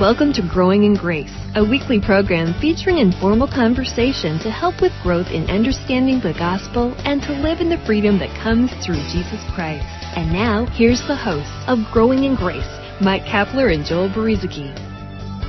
Welcome 0.00 0.32
to 0.32 0.48
Growing 0.50 0.84
in 0.84 0.94
Grace, 0.94 1.36
a 1.56 1.62
weekly 1.62 2.00
program 2.00 2.58
featuring 2.58 2.96
informal 2.96 3.46
conversation 3.46 4.38
to 4.38 4.50
help 4.50 4.80
with 4.80 4.92
growth 5.02 5.26
in 5.26 5.44
understanding 5.50 6.20
the 6.20 6.32
gospel 6.32 6.94
and 7.04 7.20
to 7.20 7.32
live 7.32 7.60
in 7.60 7.68
the 7.68 7.76
freedom 7.84 8.18
that 8.18 8.32
comes 8.42 8.70
through 8.80 8.96
Jesus 9.12 9.44
Christ. 9.54 9.84
And 10.16 10.32
now, 10.32 10.64
here's 10.72 11.06
the 11.06 11.14
hosts 11.14 11.52
of 11.68 11.80
Growing 11.92 12.24
in 12.24 12.34
Grace, 12.34 12.64
Mike 13.02 13.24
Kapler 13.28 13.74
and 13.74 13.84
Joel 13.84 14.08
Brueseke. 14.08 14.72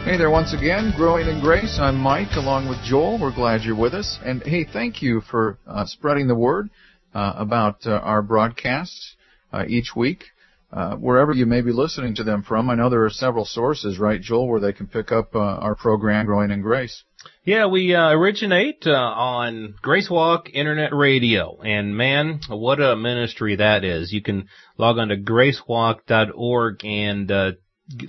Hey 0.04 0.18
there 0.18 0.30
once 0.30 0.54
again, 0.54 0.92
Growing 0.98 1.30
in 1.30 1.40
Grace. 1.40 1.78
I'm 1.80 1.96
Mike 1.96 2.36
along 2.36 2.68
with 2.68 2.84
Joel. 2.84 3.22
We're 3.22 3.34
glad 3.34 3.62
you're 3.62 3.80
with 3.80 3.94
us. 3.94 4.20
And 4.22 4.44
hey, 4.44 4.66
thank 4.66 5.02
you 5.02 5.22
for 5.22 5.60
uh, 5.66 5.86
spreading 5.86 6.28
the 6.28 6.36
word 6.36 6.70
uh, 7.16 7.36
about 7.38 7.88
uh, 7.88 7.92
our 7.92 8.22
broadcasts 8.22 9.16
uh, 9.54 9.64
each 9.70 9.96
week 9.96 10.26
uh, 10.72 10.96
wherever 10.96 11.34
you 11.34 11.46
may 11.46 11.62
be 11.62 11.72
listening 11.72 12.16
to 12.16 12.24
them 12.24 12.44
from. 12.44 12.70
I 12.70 12.76
know 12.76 12.90
there 12.90 13.06
are 13.06 13.10
several 13.10 13.46
sources, 13.46 14.00
right, 14.00 14.22
Joel, 14.22 14.48
where 14.48 14.60
they 14.60 14.74
can 14.74 14.88
pick 14.88 15.12
up 15.12 15.36
uh, 15.36 15.40
our 15.40 15.76
program, 15.76 16.26
Growing 16.26 16.52
in 16.52 16.62
Grace. 16.62 17.04
Yeah, 17.44 17.68
we 17.68 17.94
uh, 17.94 18.10
originate 18.10 18.84
uh, 18.88 18.92
on 18.92 19.76
Grace 19.82 20.10
Walk 20.10 20.50
Internet 20.54 20.94
Radio, 20.94 21.60
and 21.62 21.96
man, 21.96 22.40
what 22.48 22.80
a 22.80 22.96
ministry 22.96 23.58
that 23.58 23.84
is! 23.84 24.14
You 24.14 24.22
can 24.22 24.48
log 24.78 24.98
on 24.98 25.10
to 25.10 25.18
gracewalk.org 25.18 26.86
and 26.86 27.32
uh, 27.32 27.52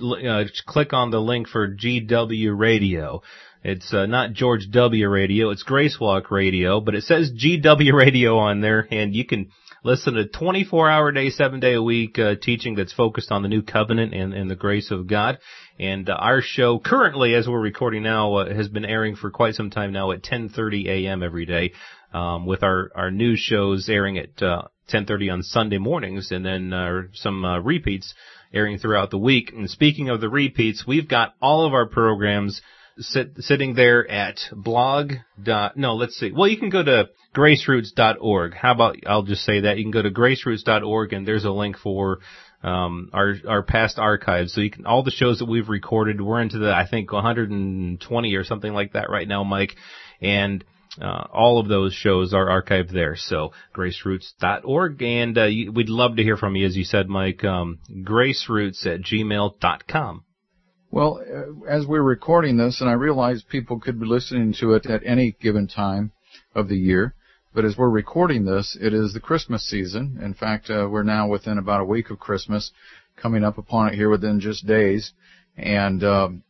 uh, 0.01 0.43
click 0.65 0.93
on 0.93 1.11
the 1.11 1.19
link 1.19 1.47
for 1.47 1.75
GW 1.75 2.57
Radio. 2.57 3.21
It's 3.63 3.93
uh, 3.93 4.07
not 4.07 4.33
George 4.33 4.67
W. 4.71 5.07
Radio, 5.07 5.49
it's 5.49 5.63
Grace 5.63 5.97
Walk 5.97 6.31
Radio, 6.31 6.81
but 6.81 6.95
it 6.95 7.03
says 7.03 7.31
GW 7.31 7.93
Radio 7.93 8.37
on 8.37 8.59
there, 8.59 8.85
and 8.91 9.15
you 9.15 9.25
can 9.25 9.51
listen 9.85 10.15
to 10.15 10.27
24 10.27 10.89
hour 10.89 11.13
day, 11.13 11.29
seven 11.29 11.61
day 11.61 11.73
a 11.75 11.81
week 11.81 12.19
uh, 12.19 12.35
teaching 12.41 12.75
that's 12.75 12.91
focused 12.91 13.31
on 13.31 13.41
the 13.41 13.47
new 13.47 13.61
covenant 13.61 14.13
and, 14.13 14.33
and 14.33 14.51
the 14.51 14.57
grace 14.57 14.91
of 14.91 15.07
God. 15.07 15.37
And 15.79 16.09
uh, 16.09 16.13
our 16.13 16.41
show 16.41 16.77
currently, 16.77 17.35
as 17.35 17.47
we're 17.47 17.61
recording 17.61 18.03
now, 18.03 18.35
uh, 18.35 18.53
has 18.53 18.67
been 18.67 18.83
airing 18.83 19.15
for 19.15 19.31
quite 19.31 19.55
some 19.55 19.69
time 19.69 19.93
now 19.93 20.11
at 20.11 20.23
10:30 20.23 20.87
a.m. 20.87 21.23
every 21.23 21.45
day, 21.45 21.71
um, 22.13 22.45
with 22.45 22.63
our 22.63 22.91
our 22.93 23.11
news 23.11 23.39
shows 23.39 23.87
airing 23.87 24.17
at 24.17 24.35
10:30 24.35 25.29
uh, 25.29 25.33
on 25.33 25.41
Sunday 25.41 25.77
mornings, 25.77 26.31
and 26.31 26.45
then 26.45 26.73
uh, 26.73 27.03
some 27.13 27.45
uh, 27.45 27.59
repeats 27.59 28.13
airing 28.53 28.77
throughout 28.77 29.09
the 29.09 29.17
week. 29.17 29.53
And 29.53 29.69
speaking 29.69 30.09
of 30.09 30.19
the 30.19 30.29
repeats, 30.29 30.85
we've 30.85 31.07
got 31.07 31.33
all 31.41 31.65
of 31.65 31.73
our 31.73 31.87
programs 31.87 32.61
sit, 32.99 33.33
sitting 33.39 33.75
there 33.75 34.09
at 34.09 34.39
blog 34.51 35.13
dot, 35.41 35.77
no, 35.77 35.95
let's 35.95 36.15
see. 36.15 36.31
Well, 36.31 36.47
you 36.47 36.57
can 36.57 36.69
go 36.69 36.83
to 36.83 37.09
graceroots.org. 37.35 38.53
How 38.53 38.71
about, 38.71 38.97
I'll 39.07 39.23
just 39.23 39.43
say 39.43 39.61
that. 39.61 39.77
You 39.77 39.83
can 39.83 39.91
go 39.91 40.01
to 40.01 40.11
graceroots.org 40.11 41.13
and 41.13 41.27
there's 41.27 41.45
a 41.45 41.51
link 41.51 41.77
for, 41.77 42.19
um, 42.61 43.09
our, 43.13 43.35
our 43.47 43.63
past 43.63 43.99
archives. 43.99 44.53
So 44.53 44.61
you 44.61 44.71
can, 44.71 44.85
all 44.85 45.03
the 45.03 45.11
shows 45.11 45.39
that 45.39 45.49
we've 45.49 45.69
recorded, 45.69 46.21
we're 46.21 46.41
into 46.41 46.59
the, 46.59 46.73
I 46.73 46.87
think 46.87 47.11
120 47.11 48.35
or 48.35 48.43
something 48.43 48.73
like 48.73 48.93
that 48.93 49.09
right 49.09 49.27
now, 49.27 49.43
Mike. 49.43 49.75
And, 50.21 50.63
uh, 51.01 51.25
all 51.33 51.59
of 51.59 51.67
those 51.67 51.93
shows 51.93 52.35
are 52.35 52.61
archived 52.61 52.91
there. 52.91 53.15
So 53.15 53.51
graceroots.org 53.75 55.01
and, 55.01 55.37
uh, 55.37 55.47
we'd 55.73 55.89
love 55.89 56.17
to 56.17 56.23
hear 56.23 56.37
from 56.37 56.55
you, 56.55 56.67
as 56.67 56.77
you 56.77 56.83
said, 56.83 57.09
Mike, 57.09 57.43
um, 57.43 57.79
graceroots 57.89 58.85
at 58.85 59.01
gmail.com. 59.01 60.23
Well, 60.93 61.23
uh, 61.27 61.65
as 61.67 61.87
we're 61.87 62.03
recording 62.03 62.57
this, 62.57 62.79
and 62.79 62.87
I 62.87 62.93
realize 62.93 63.41
people 63.41 63.79
could 63.79 63.99
be 63.99 64.05
listening 64.05 64.53
to 64.59 64.73
it 64.73 64.85
at 64.85 65.01
any 65.03 65.35
given 65.41 65.67
time 65.67 66.11
of 66.53 66.69
the 66.69 66.77
year, 66.77 67.15
but 67.51 67.65
as 67.65 67.75
we're 67.75 67.89
recording 67.89 68.45
this, 68.45 68.77
it 68.79 68.93
is 68.93 69.11
the 69.11 69.19
Christmas 69.19 69.67
season. 69.67 70.19
In 70.21 70.35
fact, 70.35 70.69
uh, 70.69 70.87
we're 70.87 71.01
now 71.01 71.27
within 71.27 71.57
about 71.57 71.81
a 71.81 71.85
week 71.85 72.11
of 72.11 72.19
Christmas, 72.19 72.71
coming 73.15 73.43
up 73.43 73.57
upon 73.57 73.87
it 73.87 73.95
here 73.95 74.11
within 74.11 74.39
just 74.39 74.67
days. 74.67 75.13
And 75.57 76.03
um, 76.03 76.43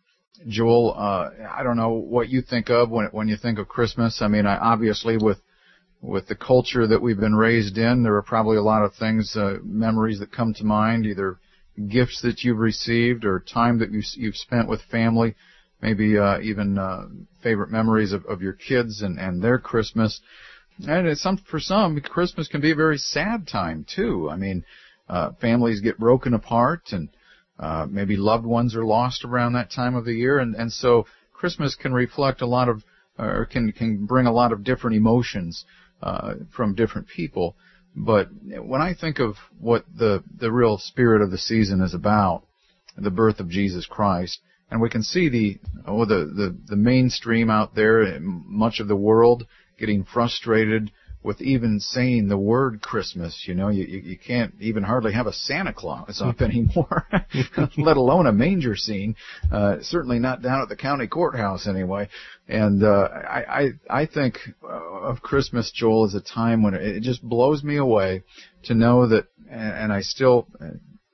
Joel, 0.46 0.94
uh, 0.98 1.30
I 1.50 1.64
don't 1.64 1.78
know 1.78 1.94
what 1.94 2.28
you 2.28 2.42
think 2.42 2.70
of 2.70 2.90
when 2.90 3.06
when 3.14 3.30
you 3.30 3.38
think 3.38 3.60
of 3.60 3.70
Christmas. 3.70 4.22
I 4.22 4.28
mean, 4.28 4.46
I, 4.46 4.58
obviously 4.58 5.16
with 5.16 5.40
with 6.02 6.28
the 6.28 6.36
culture 6.36 6.86
that 6.86 7.02
we've 7.02 7.18
been 7.18 7.34
raised 7.34 7.78
in, 7.78 8.04
there 8.04 8.18
are 8.18 8.22
probably 8.22 8.58
a 8.58 8.62
lot 8.62 8.84
of 8.84 8.94
things, 8.96 9.38
uh, 9.38 9.60
memories 9.64 10.20
that 10.20 10.34
come 10.34 10.54
to 10.56 10.66
mind, 10.66 11.06
either 11.06 11.40
gifts 11.90 12.22
that 12.22 12.44
you've 12.44 12.60
received 12.60 13.26
or 13.26 13.40
time 13.40 13.80
that 13.80 13.92
you've 13.92 14.36
spent 14.36 14.68
with 14.68 14.82
family, 14.84 15.36
maybe 15.82 16.18
uh, 16.18 16.40
even 16.40 16.78
uh, 16.78 17.08
favorite 17.42 17.72
memories 17.72 18.14
of, 18.14 18.26
of 18.26 18.42
your 18.42 18.54
kids 18.54 19.02
and, 19.02 19.20
and 19.20 19.42
their 19.42 19.60
Christmas. 19.60 20.22
And 20.88 21.18
some 21.18 21.38
for 21.38 21.60
some, 21.60 22.00
Christmas 22.02 22.48
can 22.48 22.62
be 22.62 22.72
a 22.72 22.76
very 22.76 22.98
sad 22.98 23.48
time 23.48 23.86
too. 23.88 24.30
I 24.30 24.36
mean, 24.36 24.64
uh, 25.08 25.32
families 25.40 25.82
get 25.82 26.00
broken 26.00 26.34
apart, 26.34 26.82
and 26.92 27.10
uh, 27.60 27.86
maybe 27.90 28.16
loved 28.16 28.46
ones 28.46 28.76
are 28.76 28.86
lost 28.86 29.24
around 29.26 29.54
that 29.54 29.72
time 29.72 29.96
of 29.96 30.06
the 30.06 30.14
year, 30.14 30.40
and 30.40 30.56
and 30.56 30.72
so 30.72 31.06
Christmas 31.34 31.76
can 31.76 31.94
reflect 31.94 32.42
a 32.42 32.48
lot 32.48 32.70
of, 32.70 32.84
or 33.20 33.46
can 33.46 33.72
can 33.72 34.06
bring 34.06 34.26
a 34.26 34.32
lot 34.32 34.52
of 34.52 34.64
different 34.64 34.96
emotions 34.96 35.66
uh, 36.02 36.36
from 36.56 36.74
different 36.74 37.08
people. 37.08 37.56
But 37.96 38.30
when 38.44 38.82
I 38.82 38.94
think 38.94 39.20
of 39.20 39.36
what 39.60 39.86
the, 39.96 40.24
the 40.38 40.52
real 40.52 40.78
spirit 40.78 41.22
of 41.22 41.32
the 41.32 41.38
season 41.38 41.82
is 41.82 41.94
about, 41.94 42.44
the 42.98 43.12
birth 43.12 43.40
of 43.40 43.50
Jesus 43.50 43.86
Christ, 43.86 44.40
and 44.70 44.82
we 44.82 44.90
can 44.90 45.04
see 45.04 45.30
the, 45.30 45.60
oh, 45.86 46.06
the, 46.06 46.26
the, 46.26 46.58
the 46.66 46.76
mainstream 46.76 47.50
out 47.50 47.76
there, 47.76 48.20
much 48.20 48.80
of 48.80 48.88
the 48.88 48.96
world 48.96 49.46
getting 49.78 50.04
frustrated 50.04 50.92
with 51.24 51.42
even 51.42 51.80
saying 51.80 52.28
the 52.28 52.38
word 52.38 52.82
Christmas. 52.82 53.46
You 53.48 53.56
know, 53.56 53.70
you, 53.70 53.86
you 53.86 54.18
can't 54.18 54.54
even 54.60 54.84
hardly 54.84 55.14
have 55.14 55.28
a 55.28 55.34
Santa 55.34 55.74
Claus 55.74 56.22
up 56.22 56.42
anymore, 56.42 57.08
let 57.78 57.98
alone 57.98 58.28
a 58.28 58.32
manger 58.32 58.76
scene. 58.76 59.16
Uh, 59.52 59.78
certainly 59.82 60.20
not 60.20 60.42
down 60.42 60.62
at 60.62 60.70
the 60.70 60.76
county 60.76 61.08
courthouse 61.08 61.68
anyway. 61.68 62.10
And 62.48 62.84
uh, 62.84 63.10
I, 63.12 63.70
I 63.90 64.02
I 64.02 64.06
think 64.06 64.38
uh, 64.64 64.68
of 64.68 65.22
Christmas, 65.22 65.72
Joel, 65.74 66.06
as 66.06 66.14
a 66.14 66.22
time 66.22 66.62
when 66.62 66.74
it, 66.74 66.82
it 66.82 67.04
just 67.04 67.24
blows 67.24 67.64
me 67.64 67.78
away 67.78 68.24
to 68.64 68.74
know 68.74 69.08
that, 69.08 69.28
and 69.50 69.94
I 69.94 70.02
still 70.02 70.48
uh, 70.60 70.72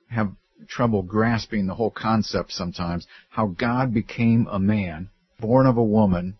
have 0.08 0.32
trouble 0.68 1.02
grasping 1.02 1.66
the 1.66 1.74
whole 1.74 1.90
concept 1.90 2.52
sometimes, 2.52 3.06
how 3.28 3.46
God 3.46 3.92
became 3.92 4.48
a 4.50 4.58
man, 4.58 5.10
born 5.38 5.66
of 5.66 5.76
a 5.76 5.82
woman, 5.82 6.36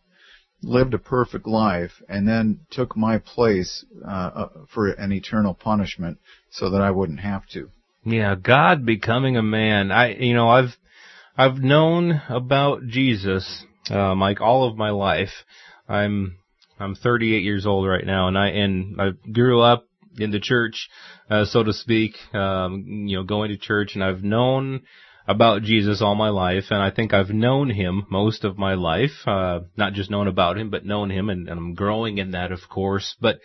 lived 0.63 0.95
a 0.95 0.99
perfect 0.99 1.47
life 1.47 2.03
and 2.09 2.29
then 2.29 2.61
took 2.71 2.97
my 2.97 3.19
place 3.19 3.85
uh, 4.07 4.11
uh, 4.11 4.49
for 4.73 4.89
an 4.89 5.13
eternal 5.13 5.55
punishment 5.55 6.19
so 6.51 6.71
that 6.71 6.81
I 6.81 6.91
wouldn't 6.91 7.21
have 7.21 7.47
to. 7.49 7.71
Yeah, 8.05 8.35
God 8.35 8.87
becoming 8.87 9.37
a 9.37 9.43
man. 9.43 9.91
I, 9.91 10.15
you 10.15 10.35
know, 10.35 10.49
I've, 10.49 10.77
I've 11.37 11.59
known 11.59 12.23
about 12.29 12.87
Jesus, 12.87 13.65
uh, 13.91 14.15
Mike, 14.15 14.41
all 14.41 14.69
of 14.69 14.77
my 14.77 14.91
life. 14.91 15.45
I'm, 15.89 16.37
I'm 16.79 16.95
38 16.95 17.43
years 17.43 17.67
old 17.67 17.87
right 17.87 18.05
now, 18.05 18.29
and 18.29 18.39
I 18.39 18.49
and 18.49 19.01
I 19.01 19.11
grew 19.31 19.61
up 19.61 19.87
in 20.19 20.31
the 20.31 20.41
church, 20.41 20.89
uh, 21.29 21.45
so 21.45 21.63
to 21.63 21.73
speak. 21.75 22.15
Um, 22.35 22.85
you 23.07 23.17
know, 23.17 23.23
going 23.23 23.51
to 23.51 23.59
church, 23.59 23.95
and 23.95 24.03
I've 24.03 24.23
known 24.23 24.83
about 25.31 25.63
Jesus 25.63 26.03
all 26.03 26.15
my 26.15 26.31
life, 26.31 26.65
and 26.71 26.83
I 26.83 26.91
think 26.91 27.15
I've 27.15 27.31
known 27.31 27.71
him 27.71 28.07
most 28.11 28.45
of 28.45 28.59
my 28.59 28.75
life. 28.75 29.13
Uh, 29.27 29.61
not 29.77 29.93
just 29.93 30.11
known 30.11 30.27
about 30.27 30.59
him, 30.59 30.71
but 30.71 30.85
known 30.85 31.11
him, 31.11 31.31
and, 31.31 31.49
and 31.49 31.59
I'm 31.59 31.75
growing 31.75 32.19
in 32.19 32.33
that, 32.33 32.51
of 32.51 32.61
course. 32.69 33.15
But 33.21 33.39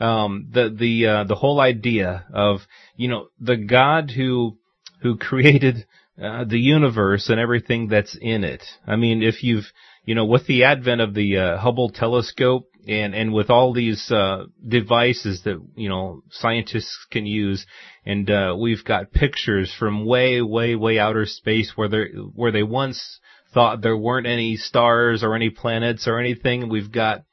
um, 0.00 0.48
the 0.50 0.74
the 0.76 1.06
uh, 1.06 1.24
the 1.24 1.34
whole 1.34 1.60
idea 1.60 2.24
of 2.32 2.60
you 2.96 3.08
know 3.08 3.28
the 3.38 3.56
God 3.56 4.10
who 4.10 4.58
who 5.02 5.16
created 5.28 5.86
uh, 6.22 6.44
the 6.44 6.58
universe 6.58 7.28
and 7.28 7.38
everything 7.38 7.88
that's 7.88 8.16
in 8.20 8.42
it. 8.42 8.62
I 8.86 8.96
mean, 8.96 9.22
if 9.22 9.42
you've 9.42 9.66
you 10.06 10.14
know 10.14 10.24
with 10.24 10.46
the 10.46 10.64
advent 10.64 11.02
of 11.02 11.12
the 11.12 11.36
uh, 11.36 11.58
Hubble 11.58 11.90
telescope, 11.90 12.70
and 12.88 13.14
and 13.14 13.34
with 13.34 13.50
all 13.50 13.74
these 13.74 14.10
uh, 14.10 14.44
devices 14.66 15.42
that 15.44 15.60
you 15.74 15.90
know 15.90 16.22
scientists 16.30 17.06
can 17.10 17.26
use, 17.26 17.66
and 18.06 18.30
uh, 18.30 18.56
we've 18.58 18.84
got 18.84 19.12
pictures 19.12 19.74
from 19.78 20.06
way 20.06 20.40
way 20.40 20.74
way 20.76 20.98
outer 20.98 21.26
space 21.26 21.72
where 21.76 21.88
they 21.88 22.04
where 22.34 22.52
they 22.52 22.62
once 22.62 23.20
thought 23.52 23.82
there 23.82 23.96
weren't 23.96 24.26
any 24.26 24.56
stars 24.56 25.22
or 25.22 25.34
any 25.34 25.50
planets 25.50 26.06
or 26.06 26.20
anything. 26.20 26.68
We've 26.68 26.92
got 26.92 27.24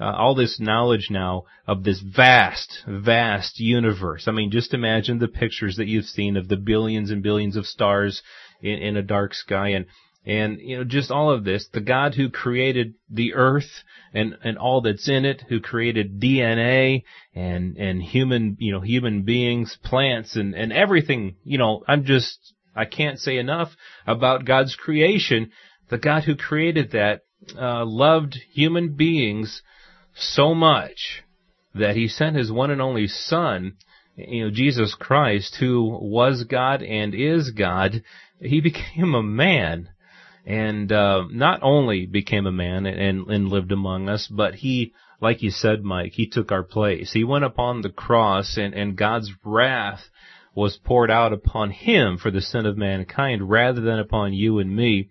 uh, 0.00 0.12
all 0.12 0.34
this 0.34 0.60
knowledge 0.60 1.08
now 1.10 1.44
of 1.66 1.84
this 1.84 2.00
vast, 2.00 2.82
vast 2.86 3.58
universe. 3.58 4.28
I 4.28 4.32
mean, 4.32 4.50
just 4.50 4.74
imagine 4.74 5.18
the 5.18 5.28
pictures 5.28 5.76
that 5.76 5.86
you've 5.88 6.04
seen 6.04 6.36
of 6.36 6.48
the 6.48 6.56
billions 6.56 7.10
and 7.10 7.22
billions 7.22 7.56
of 7.56 7.66
stars 7.66 8.22
in, 8.60 8.78
in 8.78 8.96
a 8.96 9.02
dark 9.02 9.34
sky, 9.34 9.70
and 9.70 9.86
and, 10.24 10.60
you 10.60 10.76
know, 10.76 10.84
just 10.84 11.10
all 11.10 11.30
of 11.30 11.44
this, 11.44 11.68
the 11.72 11.80
God 11.80 12.14
who 12.14 12.30
created 12.30 12.94
the 13.10 13.34
earth 13.34 13.82
and, 14.14 14.36
and 14.44 14.56
all 14.56 14.80
that's 14.80 15.08
in 15.08 15.24
it, 15.24 15.42
who 15.48 15.60
created 15.60 16.20
DNA 16.20 17.02
and, 17.34 17.76
and 17.76 18.00
human, 18.00 18.56
you 18.60 18.72
know, 18.72 18.80
human 18.80 19.22
beings, 19.22 19.76
plants 19.82 20.36
and, 20.36 20.54
and 20.54 20.72
everything, 20.72 21.36
you 21.42 21.58
know, 21.58 21.82
I'm 21.88 22.04
just, 22.04 22.38
I 22.74 22.84
can't 22.84 23.18
say 23.18 23.36
enough 23.36 23.70
about 24.06 24.44
God's 24.44 24.76
creation. 24.76 25.50
The 25.90 25.98
God 25.98 26.22
who 26.22 26.36
created 26.36 26.92
that, 26.92 27.22
uh, 27.58 27.84
loved 27.84 28.38
human 28.52 28.94
beings 28.94 29.62
so 30.14 30.54
much 30.54 31.22
that 31.74 31.96
he 31.96 32.06
sent 32.06 32.36
his 32.36 32.52
one 32.52 32.70
and 32.70 32.80
only 32.80 33.08
son, 33.08 33.76
you 34.14 34.44
know, 34.44 34.50
Jesus 34.50 34.94
Christ, 34.94 35.56
who 35.58 35.98
was 36.00 36.44
God 36.44 36.82
and 36.82 37.14
is 37.14 37.50
God. 37.50 38.04
He 38.40 38.60
became 38.60 39.14
a 39.14 39.22
man 39.22 39.88
and 40.44 40.90
uh, 40.90 41.24
not 41.30 41.60
only 41.62 42.06
became 42.06 42.46
a 42.46 42.52
man 42.52 42.86
and, 42.86 43.26
and 43.28 43.48
lived 43.48 43.72
among 43.72 44.08
us, 44.08 44.26
but 44.26 44.56
he, 44.56 44.92
like 45.20 45.42
you 45.42 45.50
said, 45.50 45.84
Mike, 45.84 46.12
he 46.12 46.26
took 46.26 46.50
our 46.50 46.64
place. 46.64 47.12
He 47.12 47.24
went 47.24 47.44
upon 47.44 47.82
the 47.82 47.90
cross, 47.90 48.56
and, 48.56 48.74
and 48.74 48.96
God's 48.96 49.30
wrath 49.44 50.02
was 50.54 50.76
poured 50.76 51.10
out 51.10 51.32
upon 51.32 51.70
him 51.70 52.18
for 52.18 52.30
the 52.30 52.40
sin 52.40 52.66
of 52.66 52.76
mankind, 52.76 53.48
rather 53.48 53.80
than 53.80 53.98
upon 53.98 54.32
you 54.32 54.58
and 54.58 54.74
me. 54.74 55.10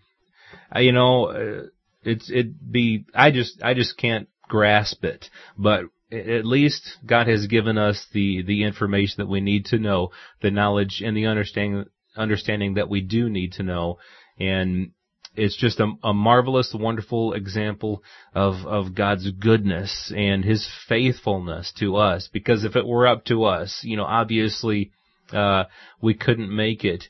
Uh, 0.76 0.80
you 0.80 0.92
know, 0.92 1.26
uh, 1.26 1.66
it's 2.04 2.30
it 2.30 2.72
be 2.72 3.06
I 3.14 3.32
just 3.32 3.62
I 3.64 3.74
just 3.74 3.98
can't 3.98 4.28
grasp 4.48 5.04
it, 5.04 5.30
but 5.58 5.86
at 6.12 6.46
least 6.46 6.98
God 7.06 7.28
has 7.28 7.48
given 7.48 7.78
us 7.78 8.06
the 8.12 8.44
the 8.44 8.64
information 8.64 9.16
that 9.18 9.30
we 9.30 9.42
need 9.42 9.66
to 9.66 9.80
know, 9.80 10.12
the 10.42 10.52
knowledge 10.52 11.02
and 11.04 11.16
the 11.16 11.28
understanding 11.28 11.86
understanding 12.18 12.76
that 12.76 12.90
we 12.90 13.02
do 13.02 13.30
need 13.30 13.54
to 13.54 13.64
know, 13.64 13.98
and 14.38 14.92
it's 15.36 15.56
just 15.56 15.80
a, 15.80 15.94
a 16.04 16.14
marvelous, 16.14 16.76
wonderful 16.78 17.34
example 17.34 18.04
of, 18.34 18.66
of 18.66 18.96
God's 18.96 19.30
goodness 19.32 20.12
and 20.16 20.44
His 20.44 20.68
faithfulness 20.90 21.72
to 21.80 21.96
us. 21.96 22.30
Because 22.32 22.66
if 22.66 22.76
it 22.76 22.86
were 22.86 23.08
up 23.08 23.26
to 23.26 23.46
us, 23.46 23.82
you 23.84 23.96
know, 23.96 24.04
obviously, 24.04 24.92
uh, 25.32 25.66
we 26.02 26.14
couldn't 26.14 26.54
make 26.54 26.84
it. 26.84 27.06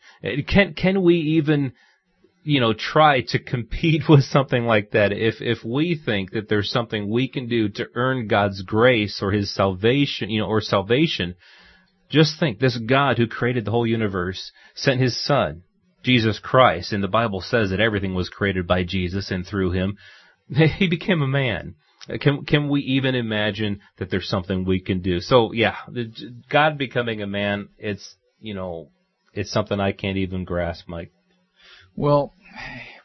Can, 0.48 0.76
can 0.76 1.02
we 1.02 1.16
even, 1.16 1.74
you 2.44 2.60
know, 2.62 2.74
try 2.74 3.22
to 3.30 3.40
compete 3.44 4.04
with 4.08 4.24
something 4.24 4.66
like 4.66 4.92
that? 4.92 5.12
If, 5.12 5.36
if 5.42 5.64
we 5.66 6.00
think 6.04 6.32
that 6.32 6.48
there's 6.48 6.70
something 6.70 7.10
we 7.10 7.28
can 7.28 7.48
do 7.48 7.70
to 7.70 7.88
earn 7.96 8.28
God's 8.28 8.62
grace 8.62 9.20
or 9.24 9.32
His 9.32 9.54
salvation, 9.54 10.30
you 10.30 10.42
know, 10.42 10.48
or 10.48 10.62
salvation, 10.62 11.36
just 12.10 12.40
think 12.40 12.60
this 12.60 12.78
God 12.78 13.18
who 13.18 13.26
created 13.26 13.66
the 13.66 13.72
whole 13.72 13.88
universe 13.88 14.52
sent 14.76 15.02
His 15.02 15.20
Son 15.26 15.64
Jesus 16.04 16.40
Christ, 16.40 16.94
and 16.94 17.04
the 17.04 17.08
Bible 17.08 17.42
says 17.42 17.70
that 17.70 17.80
everything 17.80 18.16
was 18.16 18.30
created 18.30 18.68
by 18.68 18.84
Jesus 18.84 19.32
and 19.32 19.46
through 19.46 19.72
him. 19.72 19.98
He 20.78 20.88
became 20.88 21.22
a 21.22 21.28
man. 21.28 21.76
Can 22.20 22.46
can 22.46 22.68
we 22.68 22.82
even 22.82 23.14
imagine 23.16 23.80
that 23.98 24.10
there's 24.10 24.28
something 24.28 24.66
we 24.66 24.80
can 24.80 25.02
do? 25.02 25.20
So 25.20 25.52
yeah, 25.54 25.76
God 26.50 26.78
becoming 26.78 27.22
a 27.22 27.28
man, 27.28 27.70
it's 27.78 28.16
you 28.40 28.56
know, 28.56 28.90
it's 29.34 29.52
something 29.52 29.80
I 29.80 29.92
can't 29.92 30.18
even 30.18 30.44
grasp, 30.44 30.88
Mike. 30.88 31.12
Well, 31.96 32.34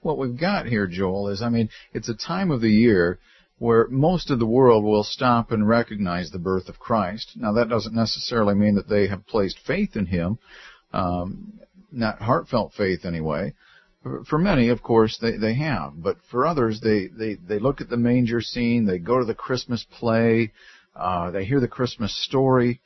what 0.01 0.19
we've 0.19 0.39
got 0.39 0.67
here, 0.67 0.87
Joel, 0.87 1.29
is 1.29 1.43
I 1.43 1.51
mean, 1.51 1.69
it's 1.93 2.09
a 2.09 2.15
time 2.15 2.51
of 2.51 2.63
the 2.63 2.71
year 2.71 3.19
where 3.59 3.87
most 3.89 4.31
of 4.31 4.39
the 4.39 4.47
world 4.47 4.85
will 4.85 5.05
stop 5.05 5.51
and 5.51 5.69
recognize 5.69 6.31
the 6.31 6.39
birth 6.39 6.69
of 6.69 6.79
Christ. 6.79 7.33
Now 7.37 7.53
that 7.53 7.69
doesn't 7.69 7.95
necessarily 7.95 8.55
mean 8.55 8.75
that 8.77 8.89
they 8.89 9.09
have 9.09 9.27
placed 9.27 9.59
faith 9.67 9.95
in 9.95 10.07
Him. 10.07 10.39
Um, 10.93 11.61
not 11.93 12.21
heartfelt 12.21 12.73
faith 12.75 13.05
anyway. 13.05 13.55
For 14.29 14.39
many, 14.39 14.69
of 14.69 14.83
course, 14.83 15.19
they, 15.19 15.37
they 15.37 15.55
have, 15.55 15.95
but 15.97 16.19
for 16.31 16.47
others, 16.47 16.81
they, 16.81 17.09
they, 17.09 17.35
they 17.35 17.59
look 17.59 17.81
at 17.81 17.89
the 17.89 17.97
manger 17.97 18.41
scene, 18.41 18.87
they 18.87 18.99
go 18.99 19.19
to 19.19 19.25
the 19.25 19.35
Christmas 19.35 19.85
play, 19.99 20.53
uh, 20.95 21.33
they 21.33 21.45
hear 21.45 21.59
the 21.59 21.67
Christmas 21.67 22.15
story, 22.25 22.81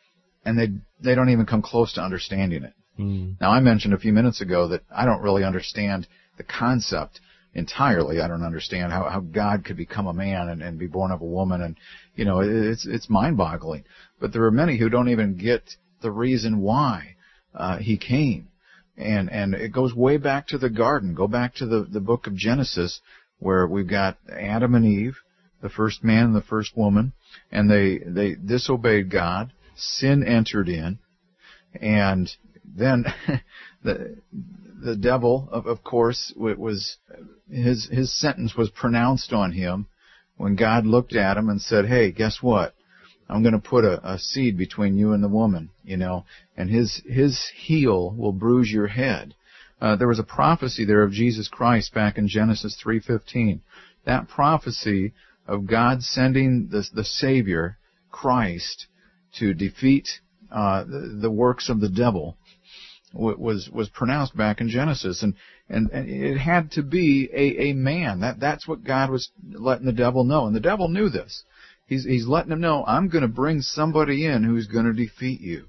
and 0.46 0.58
they, 0.58 0.68
they 1.02 1.14
don't 1.14 1.28
even 1.28 1.44
come 1.44 1.60
close 1.60 1.92
to 1.94 2.02
understanding 2.02 2.64
it. 2.64 2.72
Mm. 2.98 3.38
Now, 3.38 3.50
I 3.50 3.60
mentioned 3.60 3.92
a 3.92 3.98
few 3.98 4.14
minutes 4.14 4.40
ago 4.40 4.68
that 4.68 4.82
I 4.90 5.04
don't 5.04 5.22
really 5.22 5.44
understand 5.44 6.06
the 6.38 6.44
concept 6.44 7.20
entirely. 7.54 8.20
I 8.20 8.28
don't 8.28 8.44
understand 8.44 8.92
how, 8.92 9.08
how 9.08 9.20
God 9.20 9.64
could 9.64 9.76
become 9.76 10.06
a 10.06 10.14
man 10.14 10.48
and, 10.48 10.62
and 10.62 10.78
be 10.78 10.86
born 10.86 11.10
of 11.10 11.20
a 11.20 11.26
woman, 11.26 11.62
and 11.62 11.76
you 12.14 12.24
know, 12.24 12.40
it's 12.40 12.86
it's 12.86 13.10
mind-boggling. 13.10 13.84
But 14.20 14.32
there 14.32 14.44
are 14.44 14.50
many 14.50 14.78
who 14.78 14.88
don't 14.88 15.08
even 15.08 15.36
get 15.36 15.62
the 16.02 16.10
reason 16.10 16.60
why 16.60 17.16
uh, 17.54 17.78
He 17.78 17.96
came 17.96 18.48
and 19.00 19.30
and 19.30 19.54
it 19.54 19.72
goes 19.72 19.94
way 19.94 20.16
back 20.16 20.48
to 20.48 20.58
the 20.58 20.70
garden. 20.70 21.14
Go 21.14 21.26
back 21.26 21.54
to 21.56 21.66
the 21.66 21.86
the 21.90 22.00
book 22.00 22.26
of 22.26 22.34
Genesis 22.34 23.00
where 23.38 23.66
we've 23.66 23.88
got 23.88 24.18
Adam 24.30 24.74
and 24.74 24.84
Eve, 24.84 25.16
the 25.62 25.70
first 25.70 26.04
man 26.04 26.26
and 26.26 26.34
the 26.34 26.42
first 26.42 26.76
woman, 26.76 27.12
and 27.50 27.70
they 27.70 27.98
they 27.98 28.34
disobeyed 28.34 29.10
God. 29.10 29.52
Sin 29.76 30.22
entered 30.22 30.68
in, 30.68 30.98
and 31.80 32.30
then 32.64 33.06
the 33.82 34.18
the 34.82 34.96
devil, 34.96 35.48
of, 35.50 35.66
of 35.66 35.82
course, 35.82 36.32
was 36.36 36.96
his 37.50 37.88
his 37.90 38.18
sentence 38.18 38.54
was 38.56 38.70
pronounced 38.70 39.32
on 39.32 39.52
him 39.52 39.86
when 40.36 40.56
God 40.56 40.86
looked 40.86 41.14
at 41.14 41.36
him 41.36 41.48
and 41.48 41.60
said, 41.60 41.86
"Hey, 41.86 42.12
guess 42.12 42.38
what? 42.42 42.74
I'm 43.30 43.42
going 43.42 43.54
to 43.54 43.60
put 43.60 43.84
a, 43.84 44.14
a 44.14 44.18
seed 44.18 44.58
between 44.58 44.96
you 44.96 45.12
and 45.12 45.22
the 45.22 45.28
woman, 45.28 45.70
you 45.84 45.96
know, 45.96 46.24
and 46.56 46.68
his 46.68 47.00
his 47.06 47.50
heel 47.54 48.10
will 48.10 48.32
bruise 48.32 48.70
your 48.70 48.88
head. 48.88 49.34
Uh, 49.80 49.96
there 49.96 50.08
was 50.08 50.18
a 50.18 50.24
prophecy 50.24 50.84
there 50.84 51.02
of 51.02 51.12
Jesus 51.12 51.48
Christ 51.48 51.94
back 51.94 52.18
in 52.18 52.28
Genesis 52.28 52.76
3:15. 52.84 53.60
That 54.04 54.28
prophecy 54.28 55.12
of 55.46 55.66
God 55.66 56.02
sending 56.02 56.68
the 56.68 56.86
the 56.92 57.04
Savior, 57.04 57.78
Christ, 58.10 58.86
to 59.38 59.54
defeat 59.54 60.08
uh, 60.50 60.84
the, 60.84 61.18
the 61.22 61.30
works 61.30 61.68
of 61.68 61.80
the 61.80 61.88
devil 61.88 62.36
was 63.12 63.68
was 63.70 63.88
pronounced 63.88 64.36
back 64.36 64.60
in 64.60 64.68
Genesis, 64.68 65.22
and 65.22 65.34
and, 65.68 65.90
and 65.90 66.08
it 66.08 66.38
had 66.38 66.72
to 66.72 66.82
be 66.82 67.28
a, 67.32 67.70
a 67.70 67.72
man. 67.72 68.20
That 68.20 68.40
that's 68.40 68.66
what 68.66 68.84
God 68.84 69.10
was 69.10 69.30
letting 69.52 69.86
the 69.86 69.92
devil 69.92 70.24
know, 70.24 70.46
and 70.46 70.54
the 70.54 70.60
devil 70.60 70.88
knew 70.88 71.08
this. 71.08 71.44
He's, 71.90 72.04
he's 72.04 72.26
letting 72.26 72.50
them 72.50 72.60
know, 72.60 72.84
I'm 72.86 73.08
going 73.08 73.22
to 73.22 73.28
bring 73.28 73.62
somebody 73.62 74.24
in 74.24 74.44
who's 74.44 74.68
going 74.68 74.84
to 74.86 74.92
defeat 74.92 75.40
you. 75.40 75.64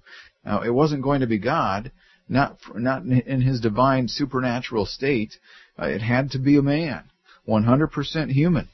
Now, 0.46 0.62
it 0.62 0.70
wasn't 0.70 1.02
going 1.02 1.22
to 1.22 1.28
be 1.28 1.40
God, 1.40 1.92
not, 2.30 2.58
not 2.76 3.02
in 3.04 3.42
his 3.42 3.60
divine 3.60 4.08
supernatural 4.08 4.86
state. 4.86 5.34
Uh, 5.82 5.88
it 5.88 6.02
had 6.04 6.30
to 6.32 6.40
be 6.40 6.58
a 6.58 6.62
man, 6.62 7.06
100% 7.48 8.30
human. 8.30 8.70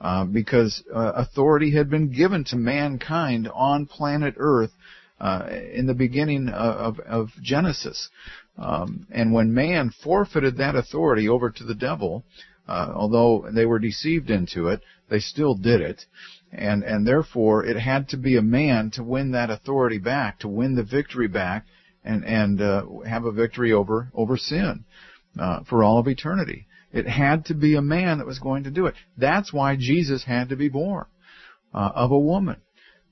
Uh, 0.00 0.24
because 0.24 0.82
uh, 0.94 1.12
authority 1.14 1.76
had 1.76 1.88
been 1.88 2.12
given 2.12 2.44
to 2.44 2.56
mankind 2.56 3.48
on 3.52 3.86
planet 3.86 4.34
Earth 4.36 4.70
uh, 5.20 5.48
in 5.72 5.86
the 5.86 5.94
beginning 5.94 6.48
of, 6.48 6.98
of 7.00 7.28
Genesis. 7.42 8.08
Um, 8.56 9.06
and 9.10 9.32
when 9.32 9.54
man 9.54 9.92
forfeited 10.02 10.56
that 10.56 10.74
authority 10.74 11.28
over 11.28 11.50
to 11.50 11.64
the 11.64 11.74
devil, 11.74 12.24
uh, 12.68 12.92
although 12.94 13.48
they 13.52 13.66
were 13.66 13.78
deceived 13.78 14.30
into 14.30 14.68
it, 14.68 14.80
they 15.08 15.18
still 15.18 15.54
did 15.54 15.80
it 15.80 16.04
and 16.52 16.82
and 16.82 17.06
therefore 17.06 17.64
it 17.64 17.76
had 17.76 18.08
to 18.08 18.16
be 18.16 18.36
a 18.36 18.42
man 18.42 18.90
to 18.90 19.02
win 19.02 19.32
that 19.32 19.50
authority 19.50 19.98
back, 19.98 20.38
to 20.40 20.48
win 20.48 20.74
the 20.74 20.82
victory 20.82 21.28
back, 21.28 21.66
and 22.04 22.24
and 22.24 22.60
uh, 22.60 22.84
have 23.06 23.24
a 23.24 23.32
victory 23.32 23.72
over 23.72 24.10
over 24.14 24.36
sin 24.36 24.84
uh, 25.38 25.60
for 25.68 25.82
all 25.82 25.98
of 25.98 26.08
eternity. 26.08 26.66
It 26.92 27.06
had 27.06 27.46
to 27.46 27.54
be 27.54 27.74
a 27.74 27.82
man 27.82 28.18
that 28.18 28.26
was 28.26 28.38
going 28.38 28.64
to 28.64 28.70
do 28.70 28.86
it. 28.86 28.94
That's 29.16 29.52
why 29.52 29.76
Jesus 29.76 30.24
had 30.24 30.48
to 30.48 30.56
be 30.56 30.70
born 30.70 31.04
uh, 31.74 31.90
of 31.94 32.10
a 32.10 32.18
woman. 32.18 32.56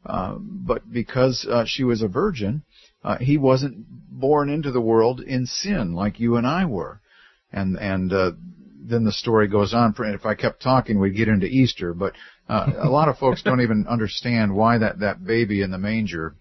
Uh, 0.04 0.36
but 0.38 0.90
because 0.90 1.46
uh, 1.50 1.64
she 1.66 1.84
was 1.84 2.00
a 2.00 2.08
virgin, 2.08 2.62
uh, 3.04 3.18
he 3.18 3.36
wasn't 3.36 3.84
born 4.08 4.48
into 4.48 4.70
the 4.70 4.80
world 4.80 5.20
in 5.20 5.44
sin 5.44 5.92
like 5.92 6.20
you 6.20 6.36
and 6.36 6.46
I 6.46 6.64
were. 6.64 7.00
And 7.52 7.78
and 7.78 8.12
then 8.88 9.04
the 9.04 9.12
story 9.12 9.48
goes 9.48 9.74
on. 9.74 9.94
If 9.98 10.26
I 10.26 10.34
kept 10.34 10.62
talking, 10.62 10.98
we'd 10.98 11.16
get 11.16 11.28
into 11.28 11.46
Easter, 11.46 11.92
but 11.94 12.14
uh, 12.48 12.70
a 12.78 12.88
lot 12.88 13.08
of 13.08 13.18
folks 13.18 13.42
don't 13.42 13.60
even 13.60 13.86
understand 13.88 14.54
why 14.54 14.78
that, 14.78 15.00
that 15.00 15.24
baby 15.24 15.62
in 15.62 15.70
the 15.70 15.78
manger 15.78 16.36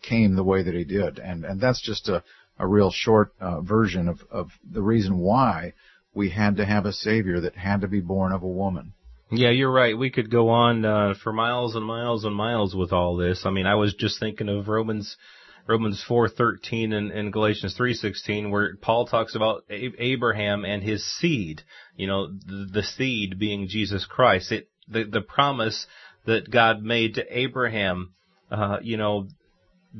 came 0.00 0.34
the 0.34 0.44
way 0.44 0.62
that 0.62 0.74
he 0.74 0.84
did. 0.84 1.18
And, 1.18 1.44
and 1.44 1.60
that's 1.60 1.82
just 1.82 2.08
a, 2.08 2.22
a 2.58 2.66
real 2.66 2.90
short 2.90 3.32
uh, 3.40 3.60
version 3.60 4.08
of, 4.08 4.20
of 4.30 4.50
the 4.70 4.82
reason 4.82 5.18
why 5.18 5.74
we 6.14 6.30
had 6.30 6.56
to 6.56 6.64
have 6.64 6.86
a 6.86 6.92
Savior 6.92 7.40
that 7.40 7.56
had 7.56 7.80
to 7.80 7.88
be 7.88 8.00
born 8.00 8.32
of 8.32 8.42
a 8.42 8.48
woman. 8.48 8.92
Yeah, 9.30 9.50
you're 9.50 9.72
right. 9.72 9.96
We 9.96 10.10
could 10.10 10.30
go 10.30 10.50
on 10.50 10.84
uh, 10.84 11.14
for 11.22 11.32
miles 11.32 11.74
and 11.74 11.86
miles 11.86 12.24
and 12.24 12.36
miles 12.36 12.74
with 12.74 12.92
all 12.92 13.16
this. 13.16 13.42
I 13.46 13.50
mean, 13.50 13.66
I 13.66 13.76
was 13.76 13.94
just 13.94 14.20
thinking 14.20 14.50
of 14.50 14.68
Romans 14.68 15.16
Romans 15.66 16.04
4:13 16.08 16.92
and, 16.92 17.10
and 17.10 17.32
Galatians 17.32 17.76
3:16 17.78 18.50
where 18.50 18.76
Paul 18.76 19.06
talks 19.06 19.34
about 19.34 19.64
Abraham 19.70 20.64
and 20.64 20.82
his 20.82 21.04
seed, 21.18 21.62
you 21.96 22.06
know, 22.06 22.28
the, 22.28 22.68
the 22.72 22.82
seed 22.82 23.38
being 23.38 23.68
Jesus 23.68 24.04
Christ. 24.04 24.52
It 24.52 24.68
the, 24.88 25.04
the 25.04 25.20
promise 25.20 25.86
that 26.26 26.50
God 26.50 26.82
made 26.82 27.14
to 27.14 27.38
Abraham, 27.38 28.14
uh, 28.50 28.78
you 28.82 28.96
know, 28.96 29.28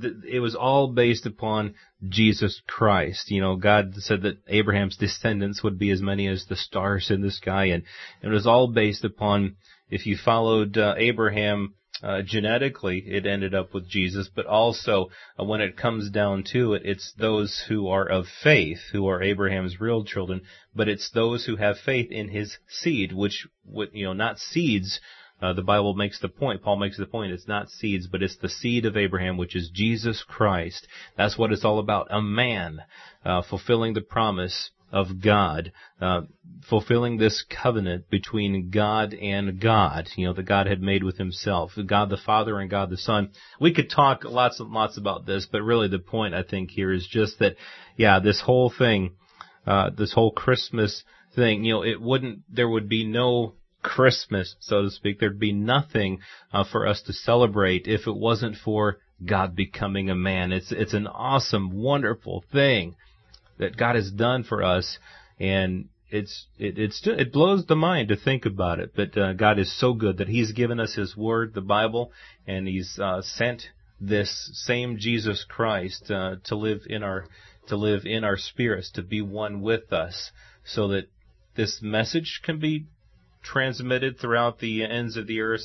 th- 0.01 0.15
it 0.29 0.41
was 0.41 0.55
all 0.55 0.89
based 0.89 1.27
upon 1.27 1.75
Jesus 2.09 2.61
Christ. 2.67 3.31
You 3.31 3.41
know, 3.41 3.57
God 3.57 3.95
said 3.97 4.23
that 4.23 4.39
Abraham's 4.49 4.97
descendants 4.97 5.63
would 5.63 5.79
be 5.79 5.91
as 5.91 6.01
many 6.01 6.27
as 6.29 6.47
the 6.47 6.57
stars 6.57 7.11
in 7.11 7.23
the 7.23 7.31
sky, 7.31 7.67
and, 7.67 7.85
and 8.23 8.33
it 8.33 8.35
was 8.35 8.47
all 8.47 8.69
based 8.69 9.05
upon 9.05 9.57
if 9.91 10.07
you 10.07 10.17
followed 10.17 10.77
uh, 10.79 10.95
Abraham 10.97 11.75
uh, 12.03 12.23
genetically, 12.23 12.99
it 13.07 13.27
ended 13.27 13.55
up 13.55 13.73
with 13.73 13.89
Jesus, 13.89 14.29
but 14.35 14.47
also 14.47 15.11
uh, 15.39 15.45
when 15.45 15.61
it 15.61 15.77
comes 15.77 16.11
down 16.11 16.45
to 16.53 16.75
it, 16.75 16.83
it's 16.85 17.13
those 17.19 17.65
who 17.69 17.89
are 17.89 18.07
of 18.07 18.27
faith, 18.43 18.81
who 18.93 19.07
are 19.07 19.23
Abraham's 19.23 19.81
real 19.81 20.05
children, 20.05 20.43
but 20.75 20.89
it's 20.89 21.11
those 21.11 21.47
who 21.47 21.57
have 21.57 21.79
faith 21.79 22.11
in 22.11 22.29
his 22.29 22.59
seed, 22.69 23.13
which, 23.13 23.47
you 23.93 24.05
know, 24.05 24.13
not 24.13 24.39
seeds, 24.39 25.01
uh, 25.43 25.53
the 25.53 25.63
Bible 25.63 25.95
makes 25.95 26.21
the 26.21 26.29
point, 26.29 26.63
Paul 26.63 26.77
makes 26.77 26.97
the 26.97 27.07
point, 27.07 27.33
it's 27.33 27.49
not 27.49 27.69
seeds, 27.69 28.07
but 28.07 28.23
it's 28.23 28.37
the 28.37 28.49
seed 28.49 28.87
of 28.87 28.97
Abraham, 28.97 29.37
which 29.37 29.57
is 29.57 29.71
Jesus 29.71 30.23
Christ. 30.23 30.87
That's 31.17 31.37
what 31.37 31.51
it's 31.53 31.65
all 31.65 31.81
about. 31.81 32.07
A 32.11 32.23
man, 32.23 32.79
uh, 33.25 33.43
fulfilling 33.43 33.95
the 33.95 34.03
promise 34.03 34.71
of 34.93 35.23
God, 35.23 35.73
uh, 36.01 36.23
fulfilling 36.69 37.17
this 37.17 37.45
covenant 37.63 38.11
between 38.11 38.71
God 38.71 39.15
and 39.15 39.59
God, 39.59 40.09
you 40.17 40.27
know, 40.27 40.35
that 40.35 40.43
God 40.43 40.67
had 40.67 40.83
made 40.83 41.03
with 41.03 41.17
himself, 41.17 41.73
God 41.87 42.11
the 42.11 42.19
Father 42.19 42.61
and 42.61 42.71
God 42.71 42.91
the 42.91 42.99
Son. 42.99 43.31
We 43.59 43.73
could 43.73 43.91
talk 43.91 44.25
lots 44.25 44.61
and 44.61 44.71
lots 44.71 44.99
about 44.99 45.25
this, 45.25 45.49
but 45.51 45.63
really 45.63 45.89
the 45.89 45.99
point 45.99 46.35
I 46.35 46.43
think 46.43 46.71
here 46.71 46.93
is 46.93 47.09
just 47.11 47.39
that, 47.39 47.57
yeah, 47.97 48.21
this 48.21 48.43
whole 48.43 48.71
thing, 48.71 49.13
uh, 49.67 49.91
this 49.97 50.13
whole 50.13 50.31
Christmas 50.31 51.03
thing, 51.35 51.65
you 51.65 51.73
know, 51.73 51.83
it 51.83 52.01
wouldn't, 52.01 52.41
there 52.55 52.69
would 52.69 52.89
be 52.89 53.07
no 53.07 53.55
Christmas, 53.83 54.55
so 54.61 54.83
to 54.83 54.91
speak. 54.91 55.19
There'd 55.19 55.41
be 55.41 55.53
nothing 55.53 56.21
uh, 56.53 56.65
for 56.71 56.87
us 56.87 57.03
to 57.03 57.13
celebrate 57.13 57.87
if 57.87 58.07
it 58.07 58.15
wasn't 58.15 58.57
for 58.57 58.99
God 59.25 59.57
becoming 59.57 60.11
a 60.11 60.15
man. 60.15 60.53
It's 60.53 60.73
it's 60.73 60.95
an 60.95 61.07
awesome, 61.07 61.71
wonderful 61.71 62.45
thing 62.53 62.97
that 63.59 63.77
God 63.77 63.97
has 63.97 64.11
done 64.11 64.45
for 64.45 64.63
us, 64.63 64.99
and 65.39 65.89
it's 66.11 66.47
it 66.59 66.79
it's 66.79 67.01
it 67.07 67.33
blows 67.33 67.65
the 67.67 67.77
mind 67.77 68.09
to 68.09 68.17
think 68.17 68.45
about 68.45 68.79
it. 68.79 68.93
But 68.95 69.17
uh, 69.17 69.33
God 69.33 69.59
is 69.59 69.79
so 69.79 69.95
good 69.95 70.19
that 70.19 70.29
He's 70.29 70.53
given 70.53 70.79
us 70.79 70.95
His 70.95 71.17
Word, 71.17 71.55
the 71.55 71.61
Bible, 71.63 72.13
and 72.47 72.69
He's 72.69 72.99
uh, 73.03 73.23
sent 73.23 73.63
this 74.01 74.51
same 74.67 74.99
Jesus 74.99 75.45
Christ 75.49 76.11
uh, 76.11 76.37
to 76.45 76.57
live 76.57 76.81
in 76.87 77.03
our 77.03 77.27
to 77.69 77.77
live 77.77 78.03
in 78.05 78.25
our 78.25 78.37
spirits, 78.37 78.91
to 78.93 79.03
be 79.03 79.23
one 79.23 79.63
with 79.63 79.93
us, 79.93 80.33
so 80.65 80.89
that 80.89 81.09
this 81.55 81.81
message 81.81 82.41
can 82.45 82.59
be 82.59 82.87
transmitted 83.43 84.19
throughout 84.19 84.59
the 84.59 84.85
ends 84.85 85.17
of 85.17 85.27
the 85.27 85.41
earth, 85.41 85.63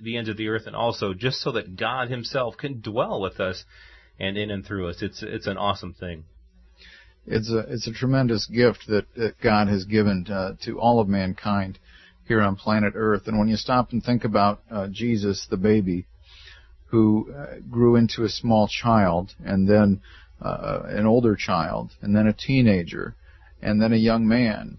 the 0.00 0.16
ends 0.16 0.28
of 0.28 0.36
the 0.36 0.48
earth, 0.48 0.66
and 0.66 0.76
also 0.76 1.12
just 1.14 1.40
so 1.40 1.52
that 1.52 1.76
God 1.76 2.08
Himself 2.08 2.56
can 2.56 2.80
dwell 2.80 3.20
with 3.20 3.40
us 3.40 3.64
and 4.18 4.36
in 4.36 4.50
and 4.50 4.64
through 4.64 4.88
us. 4.88 5.02
It's 5.02 5.22
it's 5.22 5.46
an 5.46 5.58
awesome 5.58 5.94
thing. 5.94 6.24
It's 7.26 7.50
a 7.50 7.58
it's 7.58 7.86
a 7.86 7.92
tremendous 7.92 8.46
gift 8.46 8.86
that, 8.88 9.06
that 9.16 9.40
God 9.40 9.68
has 9.68 9.84
given 9.84 10.24
to, 10.26 10.58
to 10.62 10.78
all 10.78 11.00
of 11.00 11.08
mankind 11.08 11.78
here 12.26 12.42
on 12.42 12.56
planet 12.56 12.92
Earth. 12.96 13.26
And 13.26 13.38
when 13.38 13.48
you 13.48 13.56
stop 13.56 13.92
and 13.92 14.02
think 14.02 14.24
about 14.24 14.60
uh, 14.70 14.88
Jesus, 14.88 15.46
the 15.48 15.56
baby, 15.56 16.06
who 16.86 17.32
uh, 17.32 17.60
grew 17.70 17.96
into 17.96 18.24
a 18.24 18.28
small 18.28 18.68
child, 18.68 19.34
and 19.44 19.68
then 19.68 20.00
uh, 20.40 20.82
an 20.86 21.06
older 21.06 21.36
child, 21.36 21.92
and 22.02 22.14
then 22.14 22.26
a 22.26 22.32
teenager, 22.32 23.14
and 23.62 23.80
then 23.80 23.92
a 23.92 23.96
young 23.96 24.28
man, 24.28 24.78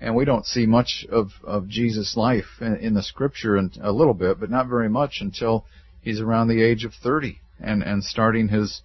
and 0.00 0.14
we 0.14 0.24
don't 0.24 0.44
see 0.44 0.66
much 0.66 1.06
of, 1.10 1.30
of 1.42 1.68
Jesus' 1.68 2.16
life 2.16 2.60
in, 2.60 2.76
in 2.76 2.94
the 2.94 3.02
scripture 3.02 3.56
and 3.56 3.76
a 3.82 3.92
little 3.92 4.14
bit, 4.14 4.38
but 4.38 4.50
not 4.50 4.68
very 4.68 4.88
much 4.88 5.18
until 5.20 5.64
he's 6.02 6.20
around 6.20 6.48
the 6.48 6.62
age 6.62 6.84
of 6.84 6.92
30 7.02 7.40
and, 7.58 7.82
and 7.82 8.04
starting 8.04 8.48
his, 8.48 8.82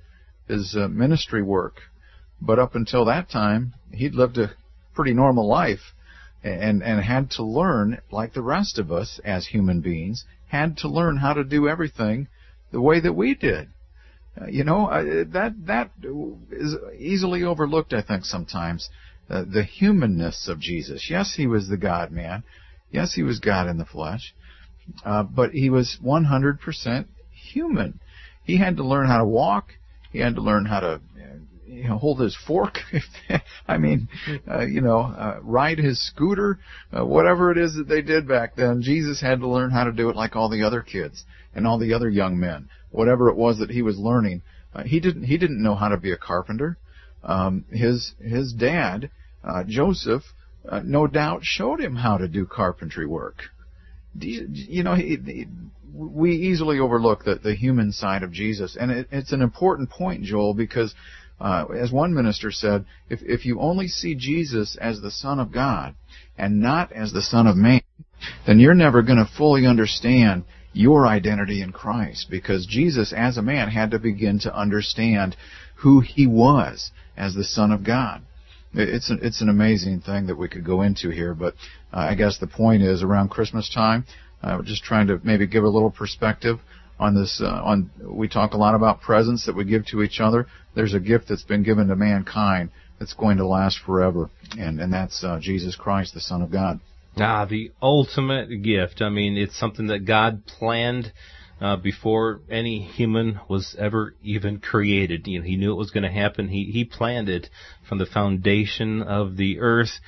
his 0.47 0.75
uh, 0.75 0.87
ministry 0.87 1.43
work. 1.43 1.81
But 2.41 2.59
up 2.59 2.75
until 2.75 3.05
that 3.05 3.29
time, 3.29 3.73
he'd 3.93 4.15
lived 4.15 4.37
a 4.37 4.51
pretty 4.95 5.13
normal 5.13 5.47
life 5.47 5.93
and, 6.43 6.81
and 6.81 7.03
had 7.03 7.29
to 7.31 7.43
learn, 7.43 8.01
like 8.11 8.33
the 8.33 8.41
rest 8.41 8.79
of 8.79 8.91
us 8.91 9.19
as 9.23 9.47
human 9.47 9.81
beings, 9.81 10.25
had 10.47 10.77
to 10.77 10.87
learn 10.87 11.17
how 11.17 11.33
to 11.33 11.43
do 11.43 11.67
everything 11.67 12.27
the 12.71 12.81
way 12.81 12.99
that 12.99 13.13
we 13.13 13.35
did. 13.35 13.69
Uh, 14.39 14.47
you 14.47 14.63
know, 14.63 14.87
uh, 14.87 15.23
that, 15.31 15.53
that 15.67 15.91
is 16.51 16.75
easily 16.97 17.43
overlooked, 17.43 17.93
I 17.93 18.01
think, 18.01 18.25
sometimes 18.25 18.89
uh, 19.29 19.43
the 19.43 19.63
humanness 19.63 20.47
of 20.47 20.59
Jesus. 20.59 21.07
Yes, 21.09 21.35
he 21.35 21.45
was 21.45 21.67
the 21.67 21.77
God 21.77 22.11
man. 22.11 22.43
Yes, 22.91 23.13
he 23.13 23.23
was 23.23 23.39
God 23.39 23.67
in 23.67 23.77
the 23.77 23.85
flesh. 23.85 24.33
Uh, 25.05 25.23
but 25.23 25.51
he 25.51 25.69
was 25.69 25.97
100% 26.03 27.05
human. 27.53 27.99
He 28.43 28.57
had 28.57 28.77
to 28.77 28.83
learn 28.83 29.07
how 29.07 29.19
to 29.19 29.25
walk. 29.25 29.73
He 30.11 30.19
had 30.19 30.35
to 30.35 30.41
learn 30.41 30.65
how 30.65 30.79
to 30.79 31.01
you 31.71 31.87
know, 31.87 31.97
hold 31.97 32.19
his 32.19 32.37
fork. 32.47 32.79
I 33.67 33.77
mean, 33.77 34.09
uh, 34.49 34.65
you 34.65 34.81
know, 34.81 34.99
uh, 34.99 35.39
ride 35.41 35.77
his 35.77 36.05
scooter, 36.05 36.59
uh, 36.95 37.05
whatever 37.05 37.51
it 37.51 37.57
is 37.57 37.75
that 37.75 37.87
they 37.87 38.01
did 38.01 38.27
back 38.27 38.55
then. 38.55 38.81
Jesus 38.81 39.21
had 39.21 39.39
to 39.39 39.47
learn 39.47 39.71
how 39.71 39.85
to 39.85 39.91
do 39.91 40.09
it 40.09 40.15
like 40.15 40.35
all 40.35 40.49
the 40.49 40.63
other 40.63 40.81
kids 40.81 41.23
and 41.55 41.65
all 41.65 41.79
the 41.79 41.93
other 41.93 42.09
young 42.09 42.39
men. 42.39 42.69
Whatever 42.91 43.29
it 43.29 43.37
was 43.37 43.59
that 43.59 43.69
he 43.69 43.81
was 43.81 43.97
learning, 43.97 44.41
uh, 44.75 44.83
he 44.83 44.99
didn't. 44.99 45.23
He 45.23 45.37
didn't 45.37 45.63
know 45.63 45.75
how 45.75 45.87
to 45.87 45.97
be 45.97 46.11
a 46.11 46.17
carpenter. 46.17 46.77
Um, 47.23 47.65
his 47.71 48.13
his 48.19 48.51
dad 48.53 49.09
uh, 49.43 49.63
Joseph, 49.67 50.23
uh, 50.67 50.81
no 50.83 51.07
doubt, 51.07 51.41
showed 51.43 51.79
him 51.79 51.95
how 51.95 52.17
to 52.17 52.27
do 52.27 52.45
carpentry 52.45 53.05
work. 53.05 53.43
You 54.19 54.83
know, 54.83 54.93
he, 54.93 55.17
he, 55.25 55.47
we 55.93 56.31
easily 56.33 56.79
overlook 56.79 57.23
the, 57.23 57.35
the 57.35 57.55
human 57.55 57.91
side 57.91 58.23
of 58.23 58.31
Jesus, 58.31 58.77
and 58.79 58.91
it, 58.91 59.07
it's 59.11 59.31
an 59.31 59.41
important 59.41 59.89
point, 59.89 60.23
Joel, 60.23 60.53
because 60.53 60.93
uh, 61.41 61.65
as 61.73 61.91
one 61.91 62.13
minister 62.13 62.51
said, 62.51 62.85
if, 63.09 63.19
if 63.23 63.45
you 63.45 63.59
only 63.59 63.87
see 63.87 64.13
Jesus 64.13 64.77
as 64.79 65.01
the 65.01 65.09
Son 65.09 65.39
of 65.39 65.51
God 65.51 65.95
and 66.37 66.61
not 66.61 66.91
as 66.91 67.11
the 67.11 67.21
Son 67.21 67.47
of 67.47 67.57
Man, 67.57 67.81
then 68.45 68.59
you're 68.59 68.75
never 68.75 69.01
going 69.01 69.17
to 69.17 69.29
fully 69.37 69.65
understand 69.65 70.43
your 70.71 71.07
identity 71.07 71.61
in 71.61 71.71
Christ 71.71 72.27
because 72.29 72.67
Jesus 72.67 73.11
as 73.11 73.37
a 73.37 73.41
man 73.41 73.69
had 73.69 73.91
to 73.91 73.99
begin 73.99 74.39
to 74.41 74.55
understand 74.55 75.35
who 75.77 76.01
he 76.01 76.27
was 76.27 76.91
as 77.17 77.33
the 77.33 77.43
Son 77.43 77.71
of 77.71 77.83
God. 77.83 78.21
It's 78.73 79.09
an, 79.09 79.19
it's 79.23 79.41
an 79.41 79.49
amazing 79.49 80.01
thing 80.01 80.27
that 80.27 80.37
we 80.37 80.47
could 80.47 80.63
go 80.63 80.83
into 80.83 81.09
here, 81.09 81.33
but 81.33 81.55
uh, 81.91 81.97
I 81.97 82.15
guess 82.15 82.37
the 82.37 82.47
point 82.47 82.83
is 82.83 83.01
around 83.01 83.29
Christmas 83.29 83.69
time, 83.73 84.05
uh, 84.43 84.61
just 84.61 84.83
trying 84.83 85.07
to 85.07 85.19
maybe 85.23 85.47
give 85.47 85.63
a 85.63 85.69
little 85.69 85.91
perspective 85.91 86.59
on 87.01 87.15
this. 87.15 87.41
Uh, 87.43 87.47
on 87.47 87.89
we 88.01 88.29
talk 88.29 88.53
a 88.53 88.57
lot 88.57 88.75
about 88.75 89.01
presents 89.01 89.47
that 89.47 89.55
we 89.55 89.65
give 89.65 89.85
to 89.87 90.03
each 90.03 90.21
other. 90.21 90.47
There's 90.75 90.93
a 90.93 90.99
gift 90.99 91.27
that's 91.27 91.43
been 91.43 91.63
given 91.63 91.87
to 91.87 91.95
mankind 91.97 92.69
that's 92.99 93.13
going 93.13 93.37
to 93.37 93.47
last 93.47 93.79
forever, 93.85 94.29
and 94.57 94.79
and 94.79 94.93
that's 94.93 95.23
uh, 95.23 95.39
Jesus 95.41 95.75
Christ, 95.75 96.13
the 96.13 96.21
Son 96.21 96.41
of 96.41 96.51
God. 96.51 96.79
Ah, 97.17 97.43
the 97.43 97.71
ultimate 97.81 98.63
gift. 98.63 99.01
I 99.01 99.09
mean, 99.09 99.35
it's 99.35 99.59
something 99.59 99.87
that 99.87 100.05
God 100.05 100.45
planned 100.45 101.11
uh, 101.59 101.75
before 101.75 102.39
any 102.49 102.81
human 102.81 103.39
was 103.49 103.75
ever 103.77 104.15
even 104.23 104.59
created. 104.59 105.27
You 105.27 105.39
know, 105.39 105.45
he 105.45 105.57
knew 105.57 105.71
it 105.71 105.77
was 105.77 105.91
going 105.91 106.03
to 106.03 106.11
happen. 106.11 106.47
He 106.47 106.65
he 106.65 106.85
planned 106.85 107.27
it 107.27 107.49
from 107.89 107.97
the 107.97 108.05
foundation 108.05 109.01
of 109.01 109.35
the 109.35 109.59
earth. 109.59 109.99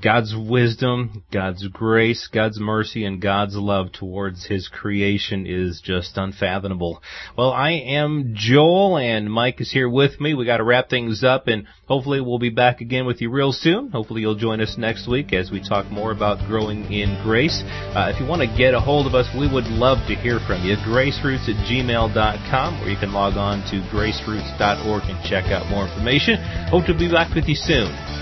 God's 0.00 0.34
wisdom, 0.36 1.24
God's 1.32 1.66
grace, 1.68 2.28
God's 2.32 2.58
mercy, 2.58 3.04
and 3.04 3.20
God's 3.20 3.56
love 3.56 3.92
towards 3.92 4.46
His 4.46 4.68
creation 4.68 5.46
is 5.46 5.80
just 5.84 6.16
unfathomable. 6.16 7.02
Well, 7.36 7.52
I 7.52 7.72
am 7.72 8.34
Joel, 8.34 8.98
and 8.98 9.30
Mike 9.32 9.60
is 9.60 9.70
here 9.70 9.88
with 9.88 10.20
me. 10.20 10.34
We 10.34 10.46
got 10.46 10.58
to 10.58 10.64
wrap 10.64 10.88
things 10.88 11.24
up, 11.24 11.48
and 11.48 11.66
hopefully 11.86 12.20
we'll 12.20 12.38
be 12.38 12.50
back 12.50 12.80
again 12.80 13.06
with 13.06 13.20
you 13.20 13.30
real 13.30 13.52
soon. 13.52 13.90
Hopefully 13.90 14.20
you'll 14.20 14.34
join 14.34 14.60
us 14.60 14.76
next 14.78 15.08
week 15.08 15.32
as 15.32 15.50
we 15.50 15.66
talk 15.66 15.90
more 15.90 16.12
about 16.12 16.46
growing 16.48 16.92
in 16.92 17.20
grace. 17.22 17.62
Uh, 17.66 18.12
if 18.14 18.20
you 18.20 18.26
want 18.26 18.42
to 18.42 18.56
get 18.56 18.74
a 18.74 18.80
hold 18.80 19.06
of 19.06 19.14
us, 19.14 19.28
we 19.38 19.52
would 19.52 19.66
love 19.66 19.98
to 20.08 20.14
hear 20.14 20.38
from 20.46 20.62
you. 20.64 20.76
Graceroots 20.76 21.48
at 21.48 21.56
gmail.com, 21.66 22.82
or 22.82 22.88
you 22.88 22.96
can 22.96 23.12
log 23.12 23.36
on 23.36 23.60
to 23.70 23.80
graceroots.org 23.90 25.02
and 25.04 25.24
check 25.24 25.46
out 25.46 25.68
more 25.70 25.86
information. 25.88 26.36
Hope 26.68 26.86
to 26.86 26.94
be 26.96 27.10
back 27.10 27.34
with 27.34 27.46
you 27.46 27.56
soon. 27.56 28.21